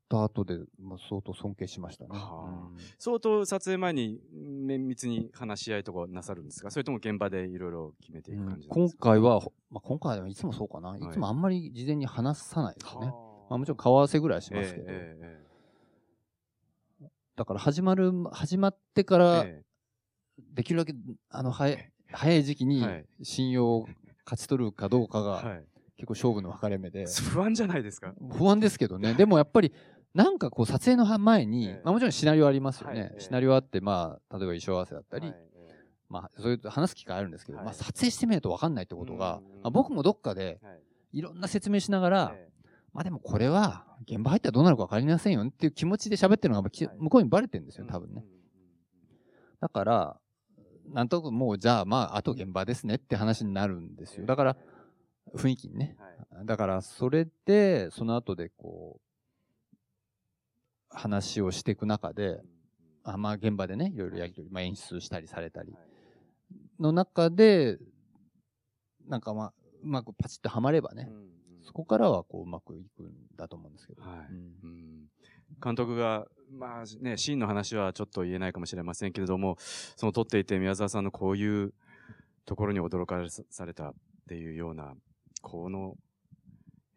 [0.08, 2.10] た後で、まあ、相当尊敬しましたね。
[2.12, 2.68] はあ。
[2.70, 2.78] うん。
[3.00, 6.70] 相当撮影前に綿密に話し合いとかなさるんですか？
[6.72, 10.96] それとも現場でいろいろ決めていく感じで今すか、回は、ほまあ、今回はいつもそうかな。
[10.98, 11.00] い。
[11.12, 13.08] つもあんまり事前に話さないですね。
[13.50, 14.86] まあ、もちろん顔合わせぐらいはしますけど。
[14.90, 15.46] えええ
[17.38, 19.62] だから始まる、始まってから、え
[20.54, 20.94] できるだけ、
[21.30, 23.06] あの、早い、早い時期にはい。
[23.24, 23.88] 信用を
[24.26, 25.66] 勝ち取るかどうかが、はい。
[25.98, 27.06] 結構勝負の分かれ目で。
[27.32, 28.14] 不安じゃないですか？
[28.38, 29.16] 不安ですけどね。
[29.16, 29.74] でもやっぱり、
[30.16, 31.82] なんかこう撮影の前に、ええ。
[31.84, 33.14] まあもちろんシナリオありますよね。
[33.20, 35.36] シナリオあって、まあ、例えば衣装合わせだったり、はい
[36.08, 37.66] まあ、そういう話す機会あるんですけど、はい。
[37.66, 40.82] まあ撮影してみないと分かんないってことが、まあ、僕もどっかで、はい。
[41.12, 42.50] いろんな説明しながら、え
[42.94, 48.24] まあでもこれは、現場入ったらどうなるか分かりませんよねっていう気持ちで喋ってるのが、き向こうにバレてるんですよ、多分ね。
[49.60, 50.20] だから、
[50.94, 54.26] なんとなくもう、じゃあまあ、あと現場ですねって話になるんですよ。
[54.26, 54.58] だから、
[55.36, 55.98] 雰囲気にね。
[56.46, 59.02] だから、それで、その後でこう、
[60.96, 62.42] 話をしていく中で、
[63.04, 65.76] あまあ現場でね、いろいろやりとり、まあ演出したりされたり、
[66.80, 67.78] の中で、
[69.08, 69.54] なんかまあ、
[69.84, 71.10] うまくパチッとはまればね、
[71.64, 74.02] そこからはこううまくいくんだと思うんですけど。
[74.02, 74.34] はい。
[74.64, 75.10] うん。
[75.64, 81.74] 監督が、まあね、シーンの話はちょっと言えないかもしれませんけれども、その撮っていて宮沢さんのこういう
[82.46, 83.18] ところに驚か
[83.50, 83.94] されたっ
[84.28, 84.94] ていうような、
[85.42, 85.96] この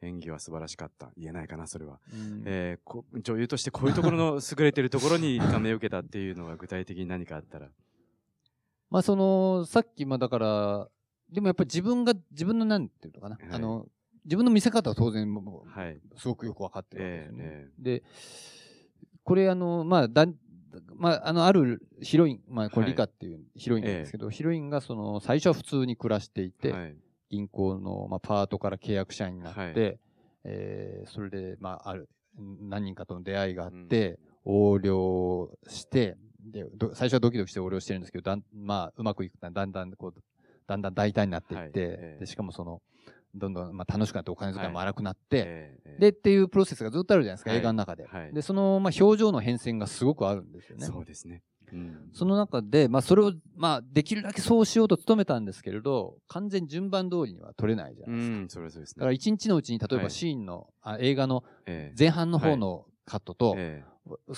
[0.02, 1.10] 演技は素晴らしかった。
[1.16, 1.98] 言えないかな、それは。
[2.12, 7.68] うんえーこ女優としてこういうところの 優れてるところに感銘を受けたっていうのが具体的に何かあったら。
[8.90, 10.88] まあその、さっき、まあだから、
[11.30, 13.86] でもやっぱり自分が、自分のなんていうのかな、はいあの、
[14.24, 16.00] 自分の見せ方は当然もう、はい。
[16.16, 17.44] すごくよくわかってるわけですよね。
[17.44, 18.02] えで、
[19.24, 20.34] これあの、まあ、だん、
[20.96, 26.96] まあ、あの、あるヒロイン、まあ、これはいリカっていうヒロインなんですけど、ヒロインがその、最初は普通に暮らしていて、はい。
[27.28, 29.98] 銀行の、まあ、パートから契約社員になって、はい。
[30.44, 40.14] えーそれで、まあ、ある、何人かとの出会いがあって、横領して、で、ど最初はドキドキして横領してるんですけど、だん、まあ、うまくいくとだんだん、こう、
[40.66, 41.70] だんだん大胆になっていって、はい。
[41.72, 42.20] ええ。
[42.20, 42.80] で、しかもその、
[43.34, 47.58] どんどん、まあ、楽しくなってお金遣いもはい荒くなって、えーで、っていうプロセスがずっとあるじゃないですか、はい。
[47.58, 48.06] 映画の中で。
[48.06, 48.32] はい。
[48.32, 50.86] で、その、まあ、表情の変遷がすごくあるんですよね。
[50.86, 51.42] そうですね。
[51.72, 52.10] うん。
[52.12, 58.36] その中で、まあ、それを、まあ、できるだけそうしようと努めたんですけれど、完全に順番通りには撮れないじゃうないですか。
[58.36, 59.00] ん、それはそうですね。
[59.00, 60.10] だから一日のうちに、例えばはい。
[60.10, 63.84] シーンの、あ映画のえ前半の方のカットと、え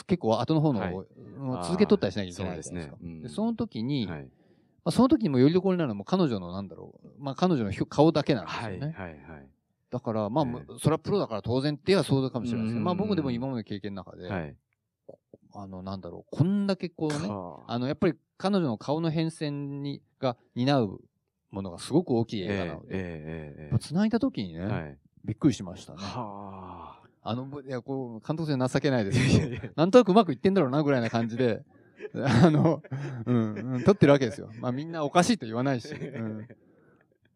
[0.07, 0.95] 結構後の方のはい。
[1.65, 4.25] 続け撮ったりしなきゃいけないあーじゃないですねうんでその時に、はい。
[4.83, 8.95] まあ、その時にもよりどころになるのはもう彼女のなんだろう、まあ、彼女の顔だけなんですよね。
[8.97, 9.49] はい、はい、はい。
[9.91, 10.79] だから、まあ、ええ。
[10.79, 12.85] それはプロだから当然って言えばそうかもしれないですけど、うん。
[12.85, 14.57] まあ僕でも今までの経験の中で、はい。
[15.55, 21.01] あの、なんだろう、こんだけこうね、はああの、やっぱり彼女の顔の変遷に、が担う
[21.51, 23.63] ものがすごく大きい映画なので、ええええええ。
[23.63, 24.99] やっぱ繋いだ時にね、はい。
[25.25, 25.99] びっくりしましたね。
[26.01, 27.35] はあ。
[27.35, 31.63] の、いや、こう、監督としては情けないですいけど、なんとなくうまくいってんだろうなぐらいな感じで、
[32.15, 32.83] あの、
[33.27, 34.51] うん、うん、撮ってるわけですよ。
[34.59, 36.49] まあみんなおかしいと言わないし、うん、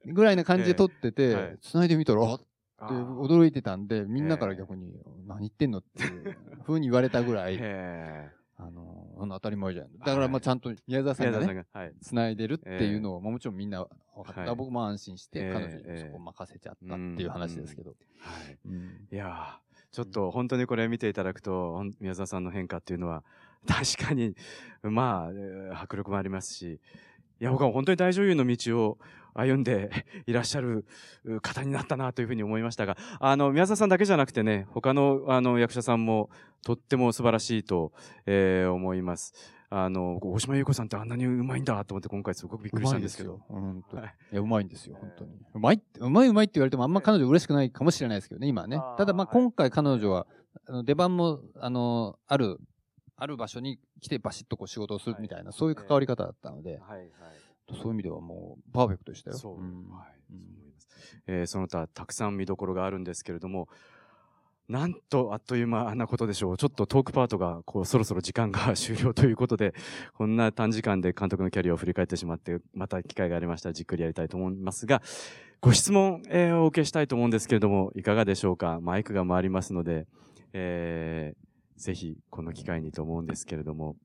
[0.07, 2.41] ぐらいな感じで撮ってて、繋いでみたら、あっ
[2.89, 4.93] 驚いてたんで、みんなから逆に、
[5.27, 9.99] 何言ってんのっていう風に言われたぐらい、へあの、当たり前じゃん。
[9.99, 11.33] だからまあちゃんと宮沢え。
[11.33, 11.67] さんがね。
[12.01, 14.41] 繋いでるっていうのを、まあもちろんみんな分かった。
[14.43, 17.91] はい僕も安心して、ええ彼女にええそこを任せちゃったっていう話ですけど。
[17.91, 17.97] は
[19.11, 19.15] い。
[19.15, 23.23] やーちょっと本当にこれ見ていただくと、宮沢さんの変化っていうのは、
[23.67, 24.35] 確かに、
[24.83, 26.81] まあ、えー迫力もありますし、
[27.41, 28.99] いや、僕は本当に大女優の道を
[29.35, 29.91] 歩んで
[30.27, 30.87] いらっしゃる
[31.25, 36.31] う方になったなというふうに思いましたが、あの、宮沢さんだけじゃなくてね、他のあの役者さんも
[36.63, 37.93] とっても素晴らしいと、
[38.27, 39.35] えー思います。
[39.71, 43.41] あの、大島優子さんってあんなにうまいんだと思って今回すごくびっくりしたんですけど。
[43.51, 45.33] うまいですよはいいや、うまいんですよ、本当に。
[45.53, 48.81] うまいって、うまいうまいって言われてもあんま彼女嬉しくないかもしれないですけどね、今はね。
[48.97, 50.29] ただ、まあ、はい今回彼女は、
[50.69, 52.61] あの出番も、あの、ある、
[53.17, 57.11] ある場所に来てバシッとこう仕事をするみたいな、そういう関わり方だったので、はいはい。
[57.73, 59.37] そういう意味ではもう、パーフェクトでしたよ。
[59.37, 60.89] そう、んはい、うんそう思います。
[61.27, 63.69] えーその他たくさん見どころがあるんですけれども、
[64.69, 66.57] なんとあっという間なことでしょう。
[66.57, 69.75] ちょっとトークパートがこうそろそろ時間が終了ということで、
[70.15, 75.03] こんな短時間で監督のキャリアを振り返ってしまって、また機会がありましたらじっくりやりたいと思いますが、
[75.61, 78.81] ご質問、えーお受けしたいと思うんですけれども、いかがでしょうか？
[78.81, 80.07] マイクが回りますので、
[80.53, 81.45] えー
[81.77, 83.97] ぜひこの機会にと思うんですけれども、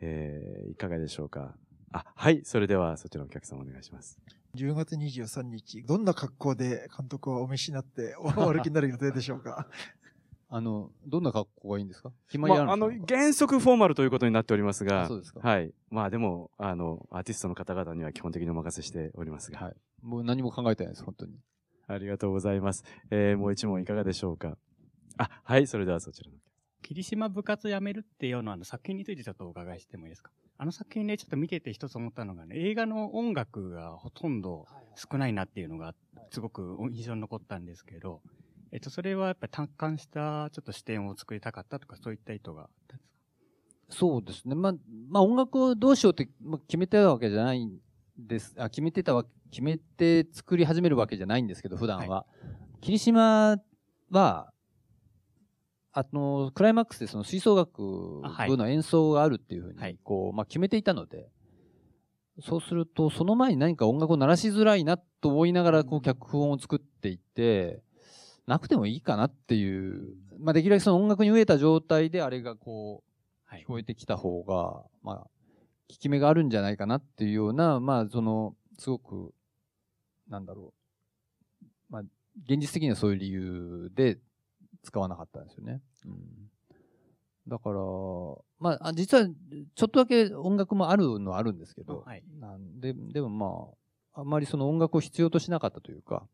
[0.00, 1.54] えーいかがでしょうか？
[1.92, 2.42] あ、はい。
[2.44, 4.18] それではそちらのお客さんお願いします。
[4.56, 9.66] 10月23日、どんな格好で監督をお召しになって お歩きになる予定でしょうか？
[10.52, 12.12] あの、どんな格好がいいんですか？
[12.26, 15.72] 決ままあ、ありあるんですか、の、原則フォーマルということになっておりますが、あそうですかはい。
[15.90, 19.76] まあでも、あの、アーティストの方々には基本的にお任せしておりますが、はい。
[20.02, 21.38] もう何も考えてないです、本当に。
[21.86, 22.84] ありがとうございます。
[23.10, 24.56] えー、もう一問いかがでしょうか？
[25.18, 26.36] あ、はい、それではそちらの。
[26.82, 30.30] 霧島部活やめるっていうのはあの作品についてちょっとお伺いしてもいいですか？
[30.58, 34.66] あの作品でちょっと見てて一つ思ったのがね、映画の音楽がほとんど
[34.96, 35.94] 少ないなっていうのが
[36.30, 38.20] すごく印象に残ったんですけど、
[38.72, 43.96] えっと、それはやっぱり単管したちょっと視点を作りたかったとかそういった意図があったんですか？
[43.96, 44.54] そうですね。
[44.54, 44.72] まあ、
[45.08, 47.78] まあ音楽をどうしようってまあ決めてたわけじゃないん
[48.18, 48.54] です。
[48.58, 52.26] あ、決めてたわ、決めて作り始めるわけじゃないんですけど、普段は。
[52.82, 53.56] 霧島
[54.10, 54.52] は、
[55.92, 61.30] あの、クライマックスでその吹奏楽部の演奏があるっていうふうに、こう、まあ決めていたので、
[62.42, 67.82] そうすると、その前に何か音楽を鳴らしづらいなと思いながら、こう、脚本を作っていって、
[68.46, 73.10] なくてもいいかなっていう、まあできるだけその音楽に飢えた状態であれがこう、
[73.56, 75.30] 聞こえてきた方が、まあ、効
[75.88, 79.34] き目があるんじゃないかなっていうような、まあ、その、すごく、
[80.28, 80.72] なんだろ
[81.62, 81.66] う。
[81.90, 82.02] まあ、
[82.44, 84.18] 現実的にはそういう理由で
[84.82, 85.80] 使わなかったんですよね。
[86.06, 86.50] うん。
[87.48, 87.76] だから、
[88.58, 93.68] まあ、あ実は、ちょっとだけ音楽もあるのはあるんですけど、はいなんで、でもま
[94.14, 96.26] あ、あんまりその音楽を必要としなかったというか、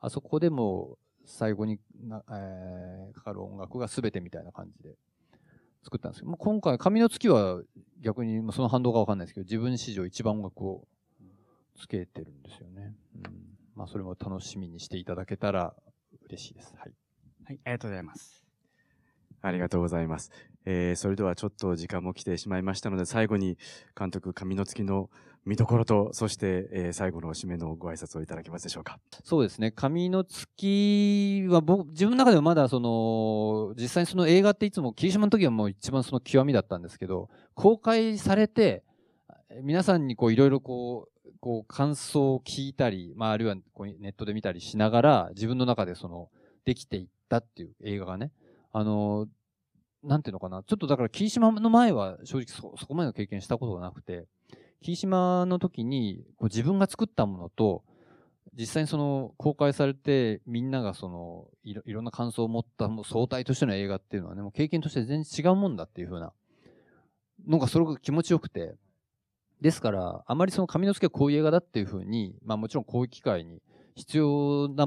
[0.00, 4.94] あそこでも最後にな、えーかかる音楽が全てみたいな感じで
[5.82, 7.60] 作ったんですけど、もう今回、紙の月は
[8.00, 10.86] 逆にまあその反動がわかんないですけど、自分史上一番音楽を
[11.76, 12.94] つけてるんですよね。
[13.16, 13.56] うん。
[13.74, 15.74] まあ、それも楽しみにしていただけたら
[16.28, 16.74] 嬉しいです。
[16.78, 16.92] はい。
[17.46, 18.44] はい、ありがとうございます。
[19.40, 20.32] ありがとうございます。
[20.64, 23.56] えー、それではちょっと時間も来てしまいましたので、最後に
[23.96, 25.10] 監督、紙の月の
[25.44, 28.98] 見どころと、そして、えー最後の締めのご挨拶をいただけますでしょうか。
[29.22, 29.70] そうですね。
[29.70, 38.82] 紙の月は僕、自分の中ではまだその、実際にその映画っていつも、霧島の時はもう一番その極みだったんですけど、公開されて、
[39.62, 46.28] 皆さんにこういろいろこう、こう感想を聞いたり、まああるいはこうネットで見たりしながら、自分の中でその、
[46.64, 48.32] できていったっていう映画がね、
[48.72, 49.26] あの、
[50.02, 54.26] なんていうのかな、ちょっとだから霧島の前は正直そ、そこまでの経験したことがなくて、
[54.80, 57.82] 霧島の時にこう自分が作ったものと、
[58.56, 66.32] 実際にその公開されてみんながそのいろいろんな感想を持ったもう総体としての映画っていうのはね、もう経験として全然違うもんだっていう風な
[67.46, 68.74] のがそれが気持ちよくて、
[69.60, 73.62] ですから、あまりその紙の付けはこういう映画だっていう風に、まあもちろんこういう機会に
[73.94, 74.86] 必要な、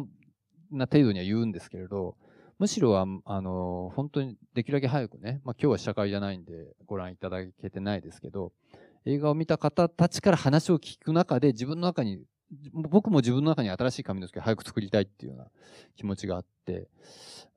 [0.71, 2.15] な程度には言うんですけれど、
[2.59, 6.51] むしろは、あの、本当にできるだけ早くね、まあ今日は試写会じゃないんで
[6.85, 8.51] ご覧いただけてないですけど、
[9.05, 12.21] 映画を見た方たちから話を聞く中で自分の中に、
[12.73, 15.47] 僕も自分の中に新しい紙の付けを早く作りたいっていうような
[15.95, 16.89] 気持ちがあって、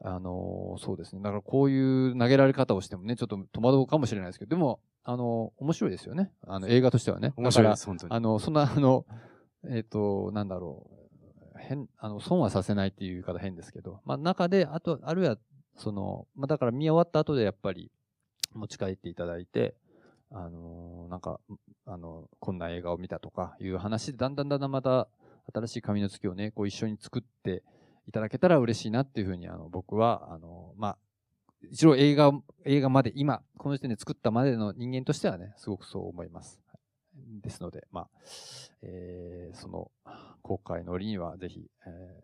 [0.04, 1.22] あのそうですね。
[1.22, 6.30] だからこういう投げられ方をしてもね、ちょっと戸惑うかもしれないですけど、でも、あの面白いですよね。
[6.46, 7.32] あの、映画としてはね。
[7.36, 9.04] 面白いです本当にあの、そんな、あの、
[9.68, 11.01] えっ、と、なんだろう。
[11.68, 15.38] 変、あの、損はさせないっていう言い方変ですけど、まあ中で、あと、あるいは、
[15.76, 17.90] その、まあだから見終わった後でやっぱり
[18.54, 19.74] 持ち帰っていただいて、
[20.34, 21.40] あのなんか、
[21.86, 25.08] あの、こんな映画を見たとかいう話で、だんだんだんだんまた
[25.52, 27.62] 新しい紙の月をね、こう一緒に作って
[28.06, 30.98] いただけたら嬉しいなっていうふうに、あの、僕は、あの、まあ、
[31.70, 32.32] 一応映画、
[32.64, 36.61] 映画まで、今、この時点で作ったまでの人間としてはね、すごくそう思います。
[37.40, 38.08] ですので、まあ、
[38.82, 39.90] えーその、
[40.42, 42.22] 公開の折にはぜひ、え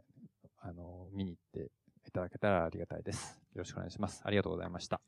[0.65, 1.71] ーあの、見に行って、
[2.07, 3.39] いただけたらありがたいです。
[3.55, 4.23] よろしくお願いします。
[4.25, 5.01] ありがとうございました。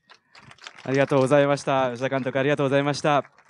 [0.85, 1.91] ありがとうございました。
[1.91, 3.50] 吉田監督ありがとうございました。